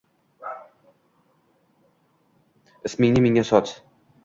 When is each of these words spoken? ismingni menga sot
ismingni 2.91 3.25
menga 3.29 3.47
sot 3.53 3.79